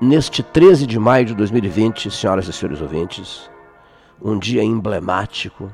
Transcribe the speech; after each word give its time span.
neste 0.00 0.42
13 0.42 0.86
de 0.86 0.98
maio 0.98 1.26
de 1.26 1.34
2020, 1.34 2.10
senhoras 2.10 2.48
e 2.48 2.52
senhores 2.52 2.80
ouvintes, 2.80 3.50
um 4.20 4.38
dia 4.38 4.62
emblemático, 4.62 5.72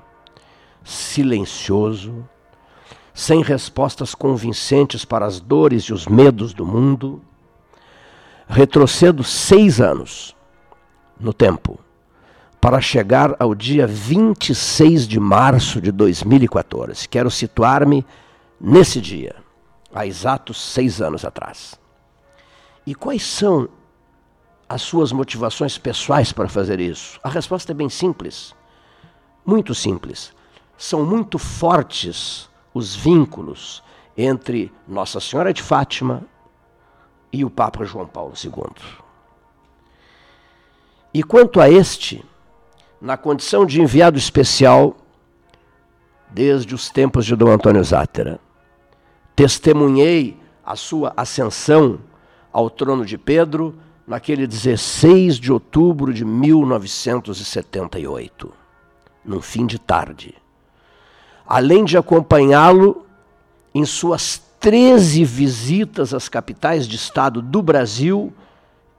silencioso, 0.82 2.28
sem 3.14 3.42
respostas 3.42 4.14
convincentes 4.14 5.04
para 5.04 5.26
as 5.26 5.40
dores 5.40 5.84
e 5.84 5.92
os 5.92 6.06
medos 6.06 6.52
do 6.52 6.66
mundo, 6.66 7.22
retrocedo 8.48 9.22
seis 9.22 9.80
anos 9.80 10.34
no 11.18 11.32
tempo 11.32 11.78
para 12.60 12.80
chegar 12.80 13.34
ao 13.38 13.54
dia 13.54 13.86
26 13.86 15.08
de 15.08 15.18
março 15.18 15.80
de 15.80 15.90
2014. 15.90 17.08
Quero 17.08 17.30
situar-me 17.30 18.04
nesse 18.60 19.00
dia, 19.00 19.36
há 19.94 20.06
exatos 20.06 20.60
seis 20.60 21.00
anos 21.00 21.24
atrás. 21.24 21.80
E 22.86 22.94
quais 22.94 23.22
são 23.22 23.68
as 24.70 24.82
suas 24.82 25.10
motivações 25.10 25.76
pessoais 25.76 26.30
para 26.32 26.48
fazer 26.48 26.78
isso? 26.78 27.18
A 27.24 27.28
resposta 27.28 27.72
é 27.72 27.74
bem 27.74 27.88
simples, 27.88 28.54
muito 29.44 29.74
simples. 29.74 30.32
São 30.78 31.04
muito 31.04 31.40
fortes 31.40 32.48
os 32.72 32.94
vínculos 32.94 33.82
entre 34.16 34.72
Nossa 34.86 35.18
Senhora 35.18 35.52
de 35.52 35.60
Fátima 35.60 36.22
e 37.32 37.44
o 37.44 37.50
Papa 37.50 37.84
João 37.84 38.06
Paulo 38.06 38.32
II. 38.42 38.70
E 41.12 41.24
quanto 41.24 41.60
a 41.60 41.68
este, 41.68 42.24
na 43.00 43.16
condição 43.16 43.66
de 43.66 43.82
enviado 43.82 44.16
especial, 44.16 44.96
desde 46.30 46.76
os 46.76 46.88
tempos 46.90 47.26
de 47.26 47.34
Dom 47.34 47.50
Antônio 47.50 47.82
Zátera, 47.82 48.38
testemunhei 49.34 50.40
a 50.64 50.76
sua 50.76 51.12
ascensão 51.16 51.98
ao 52.52 52.70
trono 52.70 53.04
de 53.04 53.18
Pedro 53.18 53.76
naquele 54.10 54.44
16 54.44 55.36
de 55.36 55.52
outubro 55.52 56.12
de 56.12 56.24
1978, 56.24 58.52
num 59.24 59.40
fim 59.40 59.66
de 59.66 59.78
tarde. 59.78 60.34
Além 61.46 61.84
de 61.84 61.96
acompanhá-lo 61.96 63.06
em 63.72 63.84
suas 63.84 64.42
13 64.58 65.24
visitas 65.24 66.12
às 66.12 66.28
capitais 66.28 66.88
de 66.88 66.96
estado 66.96 67.40
do 67.40 67.62
Brasil 67.62 68.32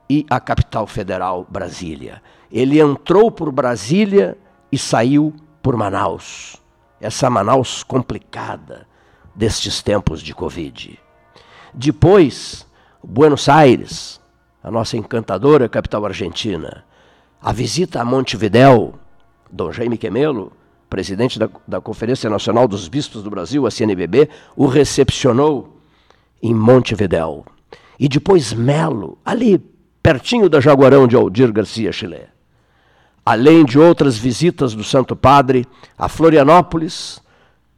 e 0.08 0.24
à 0.30 0.40
capital 0.40 0.86
federal, 0.86 1.46
Brasília. 1.46 2.22
Ele 2.50 2.80
entrou 2.80 3.30
por 3.30 3.52
Brasília 3.52 4.38
e 4.72 4.78
saiu 4.78 5.34
por 5.62 5.76
Manaus. 5.76 6.56
Essa 6.98 7.28
Manaus 7.28 7.82
complicada 7.82 8.88
destes 9.34 9.82
tempos 9.82 10.22
de 10.22 10.34
Covid. 10.34 10.98
Depois, 11.74 12.66
Buenos 13.04 13.50
Aires, 13.50 14.21
a 14.62 14.70
nossa 14.70 14.96
encantadora 14.96 15.68
capital 15.68 16.06
argentina. 16.06 16.84
A 17.40 17.52
visita 17.52 18.00
a 18.00 18.04
Montevidéu, 18.04 18.94
Dom 19.50 19.72
Jaime 19.72 19.98
Quemelo, 19.98 20.52
presidente 20.88 21.38
da, 21.38 21.48
da 21.66 21.80
Conferência 21.80 22.30
Nacional 22.30 22.68
dos 22.68 22.86
Bispos 22.86 23.22
do 23.22 23.30
Brasil, 23.30 23.66
a 23.66 23.70
CNBB, 23.70 24.28
o 24.54 24.66
recepcionou 24.66 25.80
em 26.42 26.54
Montevidéu. 26.54 27.44
E 27.98 28.08
depois 28.08 28.52
Melo, 28.52 29.18
ali 29.24 29.58
pertinho 30.02 30.48
da 30.48 30.60
Jaguarão 30.60 31.06
de 31.06 31.16
Aldir 31.16 31.52
Garcia 31.52 31.92
Chile. 31.92 32.22
Além 33.24 33.64
de 33.64 33.78
outras 33.78 34.18
visitas 34.18 34.74
do 34.74 34.82
Santo 34.82 35.14
Padre 35.14 35.66
a 35.96 36.08
Florianópolis, 36.08 37.22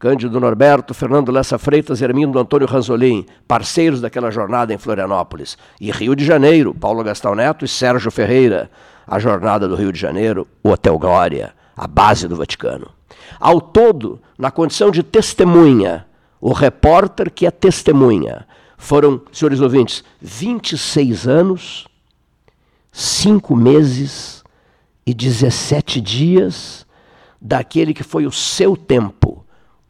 Cândido 0.05 0.39
Norberto, 0.39 0.93
Fernando 0.93 1.33
Lessa 1.33 1.57
Freitas 1.57 2.03
Hermindo 2.03 2.39
Antônio 2.39 2.69
Ranzolin, 2.69 3.25
parceiros 3.49 4.03
daquela 4.03 4.31
jornada 4.31 4.75
em 4.75 4.77
Florianópolis. 4.77 5.57
E 5.81 5.91
Rio 5.91 6.15
de 6.15 6.27
Janeiro, 6.27 6.75
Paulo 6.75 7.03
Gastão 7.03 7.35
Neto 7.35 7.65
e 7.65 7.69
Sérgio 7.69 8.11
Ferreira, 8.11 8.71
a 9.07 9.19
jornada 9.19 9.67
do 9.67 9.75
Rio 9.75 9.91
de 9.91 9.99
Janeiro, 9.99 10.47
o 10.63 10.69
Hotel 10.69 10.99
Glória, 10.99 11.55
a 11.75 11.87
base 11.87 12.29
do 12.29 12.37
Vaticano. 12.37 12.91
Ao 13.41 13.63
todo, 13.63 14.21
na 14.39 14.51
condição 14.51 14.91
de 14.91 15.03
testemunha, 15.03 16.05
o 16.39 16.53
repórter 16.53 17.31
que 17.31 17.47
é 17.47 17.51
testemunha, 17.51 18.47
foram, 18.77 19.23
senhores 19.33 19.63
ouvintes, 19.63 20.05
26 20.21 21.27
anos, 21.27 21.89
5 22.93 23.57
meses 23.57 24.45
e 25.07 25.15
17 25.15 25.99
dias 25.99 26.87
daquele 27.41 27.95
que 27.95 28.03
foi 28.03 28.27
o 28.27 28.31
seu 28.31 28.77
tempo 28.77 29.44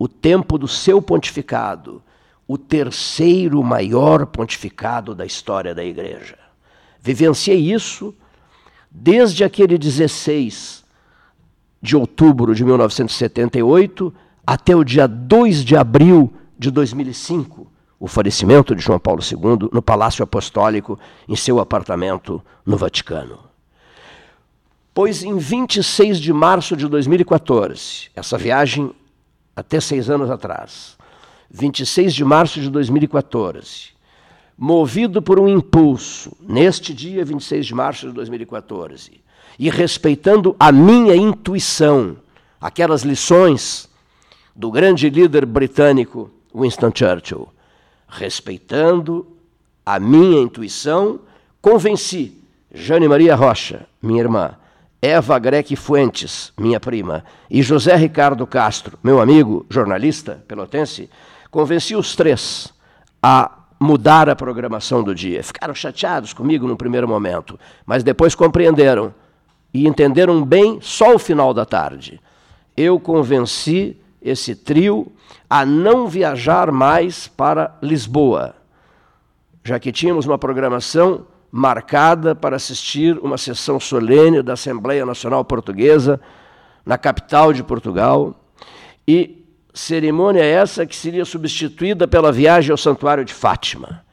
o 0.04 0.09
tempo 0.09 0.59
do 0.59 0.69
seu 0.69 1.00
pontificado, 1.00 2.03
o 2.47 2.59
terceiro 2.59 3.62
maior 3.62 4.26
pontificado 4.26 5.15
da 5.15 5.25
história 5.25 5.75
da 5.75 5.82
Igreja. 5.82 6.37
Vivenciei 7.00 7.72
isso 7.72 8.14
desde 8.91 9.43
aquele 9.44 9.78
16 9.78 10.84
de 11.81 11.97
outubro 11.97 12.54
de 12.54 12.62
1978 12.66 14.12
até 14.47 14.76
o 14.76 14.84
dia 14.84 15.09
2 15.09 15.64
de 15.64 15.75
abril 15.75 16.34
de 16.59 16.70
2005, 16.70 17.66
o 17.98 18.06
falecimento 18.06 18.75
de 18.75 18.82
João 18.82 18.98
Paulo 18.98 19.22
II 19.22 19.70
no 19.72 19.81
Palácio 19.81 20.22
Apostólico, 20.22 20.98
em 21.26 21.34
seu 21.34 21.59
apartamento 21.59 22.44
no 22.66 22.76
Vaticano. 22.76 23.38
Pois 24.93 25.22
em 25.22 25.38
26 25.38 26.20
de 26.20 26.31
março 26.31 26.76
de 26.76 26.87
2014, 26.88 28.10
essa 28.14 28.37
viagem 28.37 28.94
até 29.54 29.81
seis 29.81 30.10
anos 30.10 30.31
atrás, 30.31 30.97
26 31.50 32.15
de 32.15 32.25
março 32.25 32.60
de 32.60 32.69
2014, 32.70 33.94
movido 34.56 35.22
por 35.22 35.38
um 35.38 35.48
impulso, 35.48 36.37
neste 36.41 36.92
dia 36.92 37.25
26 37.25 37.66
de 37.66 37.75
março 37.75 38.09
de 38.09 38.12
2014, 38.12 39.20
e 39.59 39.70
respeitando 39.70 40.56
a 40.59 40.72
minha 40.72 41.14
intuição, 41.14 42.16
aquelas 42.60 43.03
lições 43.03 43.88
do 44.54 44.70
grande 44.70 45.09
líder 45.09 45.47
britânico 45.47 46.31
Winston 46.54 46.91
Churchill, 46.94 47.48
respeitando 48.09 49.26
a 49.84 49.98
minha 49.98 50.41
intuição, 50.41 51.20
convenci 51.60 52.41
Jane 52.72 53.09
Maria 53.09 53.34
Rocha, 53.34 53.87
minha 54.03 54.20
irmã, 54.20 54.56
Eva 55.04 55.38
Greque 55.38 55.76
Fuentes, 55.76 56.50
minha 56.59 56.81
prima, 56.81 57.26
e 57.50 57.62
José 57.62 57.94
Ricardo 57.94 58.47
Castro, 58.47 58.98
meu 59.04 59.20
amigo, 59.20 59.66
jornalista 59.69 60.42
pelotense, 60.48 61.10
convenci 61.50 61.94
os 61.94 62.16
três 62.16 62.72
a 63.22 63.50
mudar 63.78 64.31
a 64.31 64.34
programação 64.34 65.03
do 65.03 65.14
dia. 65.14 65.43
Ficaram 65.43 65.75
chateados 65.75 66.32
comigo 66.32 66.66
no 66.66 66.75
primeiro 66.75 67.06
momento, 67.06 67.60
mas 67.84 68.03
depois 68.03 68.34
compreenderam 68.34 69.12
e 69.75 69.87
entenderam 69.87 70.43
bem 70.43 70.78
só 70.81 71.14
o 71.14 71.19
final 71.19 71.53
da 71.53 71.66
tarde. 71.66 72.19
Eu 72.75 72.98
convenci 72.98 73.98
esse 74.22 74.54
trio 74.54 75.12
a 75.50 75.66
não 75.66 76.09
viajar 76.09 76.72
mais 76.72 77.28
para 77.28 77.76
Lisboa, 77.82 78.54
já 79.62 79.78
que 79.78 79.93
tínhamos 79.93 80.25
uma 80.25 80.38
programação 80.38 81.26
marcada 81.56 82.34
para 82.34 82.56
assistir 82.56 83.16
uma 83.19 83.38
sessão 83.38 83.78
solene 83.78 84.42
da 84.42 84.54
Assembleia 84.54 85.06
Nacional 85.06 85.44
Portuguesa 85.44 86.20
na 86.84 86.98
capital 86.98 87.53
de 87.53 87.62
Portugal. 87.62 88.34
E 89.06 89.47
cerimônia 89.72 90.43
essa 90.43 90.84
que 90.84 90.97
seria 90.97 91.25
substituída 91.25 92.09
pela 92.09 92.32
viagem 92.32 92.72
ao 92.72 92.76
Santuário 92.76 93.25
de 93.25 93.32
Fátima. 93.32 94.04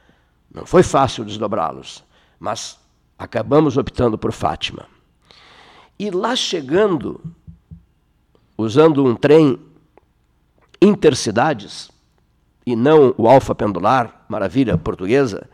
Não 0.54 0.64
foi 0.64 0.84
fácil 0.84 1.24
desdobrá-los, 1.24 2.04
mas 2.38 2.78
acabamos 3.18 3.76
optando 3.76 4.16
por 4.16 4.30
Fátima. 4.30 4.86
E 5.98 6.12
lá 6.12 6.36
chegando, 6.36 7.20
usando 8.56 9.04
um 9.04 9.16
trem 9.16 9.58
intercidades, 10.80 11.90
e 12.64 12.76
não 12.76 13.12
o 13.18 13.28
alfa 13.28 13.52
pendular, 13.52 14.24
maravilha 14.28 14.78
portuguesa, 14.78 15.48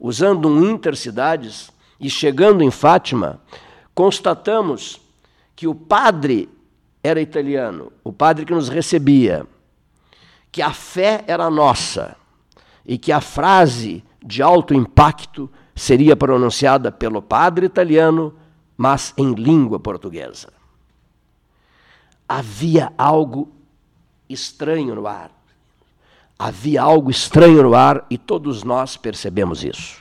usando 0.00 0.48
um 0.48 0.70
intercidades 0.70 1.70
e 2.00 2.08
chegando 2.08 2.64
em 2.64 2.70
Fátima, 2.70 3.38
constatamos 3.94 4.98
que 5.54 5.68
o 5.68 5.74
padre 5.74 6.48
era 7.02 7.20
italiano, 7.20 7.92
o 8.02 8.10
padre 8.10 8.46
que 8.46 8.54
nos 8.54 8.70
recebia, 8.70 9.46
que 10.50 10.62
a 10.62 10.72
fé 10.72 11.22
era 11.26 11.50
nossa 11.50 12.16
e 12.84 12.96
que 12.96 13.12
a 13.12 13.20
frase 13.20 14.02
de 14.24 14.42
alto 14.42 14.72
impacto 14.72 15.50
seria 15.74 16.16
pronunciada 16.16 16.90
pelo 16.90 17.20
padre 17.20 17.66
italiano, 17.66 18.34
mas 18.76 19.12
em 19.16 19.34
língua 19.34 19.78
portuguesa. 19.78 20.52
Havia 22.26 22.92
algo 22.96 23.52
estranho 24.28 24.94
no 24.94 25.06
ar. 25.06 25.30
Havia 26.42 26.80
algo 26.80 27.10
estranho 27.10 27.62
no 27.62 27.74
ar 27.74 28.06
e 28.08 28.16
todos 28.16 28.64
nós 28.64 28.96
percebemos 28.96 29.62
isso. 29.62 30.00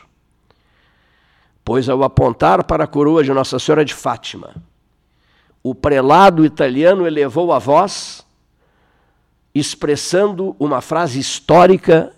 Pois 1.66 1.90
ao 1.90 2.02
apontar 2.02 2.64
para 2.64 2.86
a 2.86 2.88
coroa 2.88 3.22
de 3.22 3.34
Nossa 3.34 3.60
Senhora 3.60 3.84
de 3.84 3.94
Fátima, 3.94 4.56
o 5.62 5.76
prelado 5.76 6.46
italiano 6.46 7.06
elevou 7.06 7.52
a 7.52 7.60
voz, 7.60 8.26
expressando 9.54 10.56
uma 10.58 10.80
frase 10.80 11.20
histórica 11.20 12.14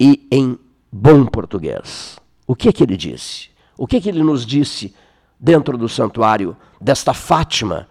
e 0.00 0.26
em 0.32 0.58
bom 0.90 1.26
português. 1.26 2.18
O 2.46 2.56
que 2.56 2.70
é 2.70 2.72
que 2.72 2.82
ele 2.82 2.96
disse? 2.96 3.50
O 3.76 3.86
que, 3.86 4.00
que 4.00 4.08
ele 4.08 4.22
nos 4.22 4.46
disse 4.46 4.94
dentro 5.38 5.76
do 5.76 5.90
santuário 5.90 6.56
desta 6.80 7.12
Fátima, 7.12 7.86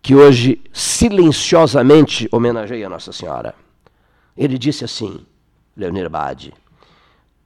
que 0.00 0.14
hoje 0.14 0.58
silenciosamente 0.72 2.26
homenageia 2.32 2.88
Nossa 2.88 3.12
Senhora? 3.12 3.65
Ele 4.36 4.58
disse 4.58 4.84
assim, 4.84 5.24
Leonir 5.76 6.10
Bade, 6.10 6.52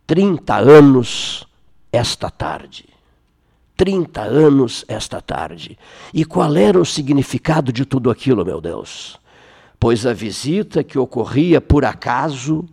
30 0.06 0.56
anos 0.56 1.46
esta 1.92 2.30
tarde. 2.30 2.88
30 3.76 4.20
anos 4.20 4.84
esta 4.88 5.22
tarde. 5.22 5.78
E 6.12 6.24
qual 6.24 6.54
era 6.56 6.78
o 6.78 6.84
significado 6.84 7.72
de 7.72 7.86
tudo 7.86 8.10
aquilo, 8.10 8.44
meu 8.44 8.60
Deus? 8.60 9.18
Pois 9.78 10.04
a 10.04 10.12
visita 10.12 10.84
que 10.84 10.98
ocorria 10.98 11.60
por 11.60 11.84
acaso, 11.86 12.66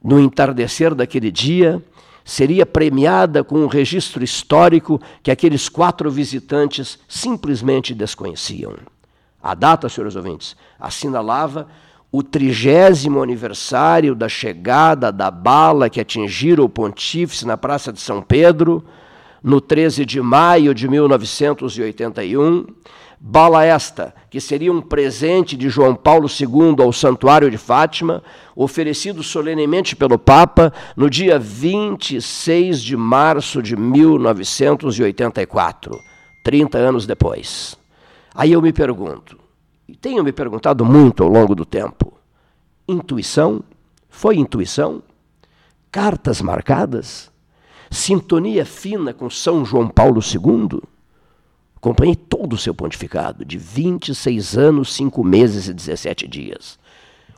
no 0.00 0.20
entardecer 0.20 0.94
daquele 0.94 1.32
dia, 1.32 1.82
seria 2.24 2.64
premiada 2.64 3.42
com 3.42 3.56
um 3.56 3.66
registro 3.66 4.22
histórico 4.22 5.00
que 5.22 5.30
aqueles 5.30 5.68
quatro 5.68 6.10
visitantes 6.10 6.98
simplesmente 7.08 7.94
desconheciam. 7.94 8.76
A 9.42 9.54
data, 9.54 9.88
senhores 9.88 10.14
ouvintes, 10.14 10.54
assinalava 10.78 11.66
o 12.10 12.22
trigésimo 12.22 13.22
aniversário 13.22 14.14
da 14.14 14.28
chegada 14.28 15.12
da 15.12 15.30
bala 15.30 15.90
que 15.90 16.00
atingira 16.00 16.62
o 16.62 16.68
pontífice 16.68 17.46
na 17.46 17.56
Praça 17.56 17.92
de 17.92 18.00
São 18.00 18.22
Pedro, 18.22 18.84
no 19.42 19.60
13 19.60 20.06
de 20.06 20.20
maio 20.20 20.72
de 20.74 20.88
1981. 20.88 22.66
Bala 23.20 23.64
esta, 23.64 24.14
que 24.30 24.40
seria 24.40 24.72
um 24.72 24.80
presente 24.80 25.56
de 25.56 25.68
João 25.68 25.92
Paulo 25.94 26.28
II 26.28 26.76
ao 26.78 26.92
Santuário 26.92 27.50
de 27.50 27.58
Fátima, 27.58 28.22
oferecido 28.54 29.24
solenemente 29.24 29.96
pelo 29.96 30.16
Papa 30.18 30.72
no 30.96 31.10
dia 31.10 31.38
26 31.38 32.80
de 32.80 32.96
março 32.96 33.60
de 33.60 33.76
1984, 33.76 35.98
30 36.44 36.78
anos 36.78 37.06
depois. 37.06 37.76
Aí 38.34 38.52
eu 38.52 38.62
me 38.62 38.72
pergunto, 38.72 39.37
e 39.88 39.96
tenho 39.96 40.22
me 40.22 40.32
perguntado 40.32 40.84
muito 40.84 41.22
ao 41.22 41.28
longo 41.30 41.54
do 41.54 41.64
tempo: 41.64 42.12
intuição? 42.86 43.62
Foi 44.08 44.36
intuição? 44.36 45.02
Cartas 45.90 46.42
marcadas? 46.42 47.30
Sintonia 47.90 48.66
fina 48.66 49.14
com 49.14 49.30
São 49.30 49.64
João 49.64 49.88
Paulo 49.88 50.20
II? 50.20 50.82
Acompanhei 51.76 52.14
todo 52.14 52.52
o 52.52 52.58
seu 52.58 52.74
pontificado, 52.74 53.44
de 53.44 53.56
26 53.56 54.58
anos, 54.58 54.92
5 54.92 55.24
meses 55.24 55.68
e 55.68 55.72
17 55.72 56.26
dias. 56.26 56.78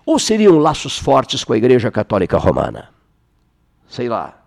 Ou 0.05 0.19
seriam 0.19 0.59
laços 0.59 0.99
fortes 0.99 1.45
com 1.45 1.53
a 1.53 1.57
Igreja 1.57 1.91
Católica 1.91 2.39
Romana? 2.39 2.89
Sei 3.89 4.09
lá. 4.09 4.43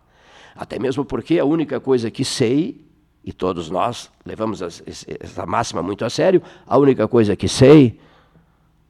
Até 0.56 0.78
mesmo 0.78 1.06
porque 1.06 1.40
a 1.40 1.46
única 1.46 1.80
coisa 1.80 2.12
que 2.12 2.26
sei 2.26 2.84
e 3.24 3.32
todos 3.32 3.70
nós 3.70 4.10
levamos 4.26 4.62
essa 4.62 5.46
máxima 5.46 5.82
muito 5.82 6.04
a 6.04 6.10
sério, 6.10 6.42
a 6.68 6.78
única 6.78 7.08
coisa 7.08 7.36
que 7.36 7.48
sei, 7.48 8.00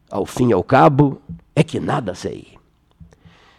ao 0.09 0.25
fim 0.25 0.49
e 0.49 0.53
ao 0.53 0.63
cabo, 0.63 1.21
é 1.55 1.63
que 1.63 1.79
nada 1.79 2.15
sei. 2.15 2.47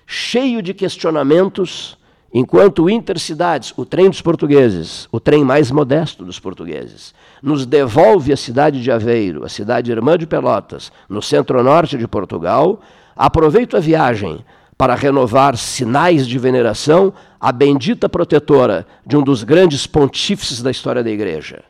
Cheio 0.07 0.61
de 0.61 0.75
questionamentos, 0.75 1.97
enquanto 2.33 2.85
o 2.85 2.91
Intercidades, 2.91 3.73
o 3.77 3.87
trem 3.87 4.11
dos 4.11 4.21
portugueses, 4.21 5.09
o 5.13 5.21
trem 5.21 5.45
mais 5.45 5.71
modesto 5.71 6.25
dos 6.25 6.41
portugueses, 6.41 7.15
nos 7.41 7.65
devolve 7.65 8.33
a 8.33 8.37
cidade 8.37 8.83
de 8.83 8.91
Aveiro, 8.91 9.45
a 9.45 9.49
cidade 9.49 9.93
irmã 9.93 10.19
de 10.19 10.27
Pelotas, 10.27 10.91
no 11.09 11.23
centro-norte 11.23 11.97
de 11.97 12.09
Portugal, 12.09 12.81
aproveito 13.17 13.77
a 13.77 13.81
viagem 13.81 14.45
para 14.77 14.95
renovar 14.95 15.57
sinais 15.57 16.27
de 16.27 16.39
veneração 16.39 17.13
à 17.41 17.53
bendita 17.53 18.09
protetora 18.09 18.87
de 19.07 19.17
um 19.17 19.23
dos 19.23 19.45
grandes 19.45 19.87
pontífices 19.87 20.63
da 20.63 20.71
história 20.71 21.03
da 21.03 21.11
Igreja. 21.11 21.63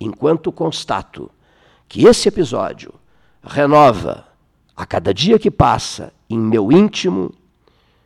Enquanto 0.00 0.52
constato 0.52 1.30
que 1.88 2.06
esse 2.06 2.28
episódio 2.28 2.92
renova 3.42 4.26
a 4.76 4.84
cada 4.84 5.12
dia 5.12 5.38
que 5.38 5.50
passa 5.50 6.12
em 6.28 6.38
meu 6.38 6.72
íntimo, 6.72 7.32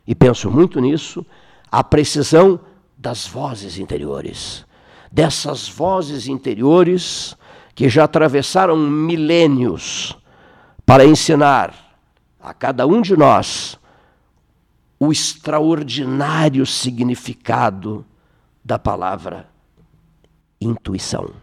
e 0.05 0.13
penso 0.13 0.49
muito 0.49 0.79
nisso, 0.79 1.25
a 1.71 1.83
precisão 1.83 2.59
das 2.97 3.25
vozes 3.25 3.77
interiores. 3.77 4.65
Dessas 5.11 5.67
vozes 5.67 6.27
interiores 6.27 7.35
que 7.73 7.89
já 7.89 8.03
atravessaram 8.03 8.77
milênios 8.77 10.17
para 10.85 11.05
ensinar 11.05 11.73
a 12.39 12.53
cada 12.53 12.85
um 12.85 13.01
de 13.01 13.17
nós 13.17 13.77
o 15.03 15.11
extraordinário 15.11 16.63
significado 16.63 18.05
da 18.63 18.77
palavra 18.77 19.49
intuição. 20.61 21.33